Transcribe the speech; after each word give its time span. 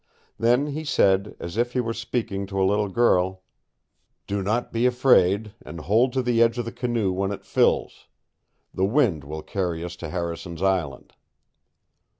Then 0.39 0.65
he 0.65 0.83
said, 0.83 1.35
as 1.39 1.57
if 1.57 1.73
he 1.73 1.79
were 1.79 1.93
speaking 1.93 2.47
to 2.47 2.59
a 2.59 2.65
little 2.65 2.89
girl: 2.89 3.43
"Do 4.25 4.41
not 4.41 4.73
be 4.73 4.87
afraid, 4.87 5.53
and 5.63 5.79
hold 5.81 6.11
to 6.13 6.23
the 6.23 6.41
edge 6.41 6.57
of 6.57 6.65
the 6.65 6.71
canoe 6.71 7.11
when 7.11 7.31
it 7.31 7.45
fills. 7.45 8.07
The 8.73 8.83
wind 8.83 9.23
will 9.23 9.43
carry 9.43 9.83
us 9.83 9.95
to 9.97 10.09
Harrison's 10.09 10.63
Island." 10.63 11.13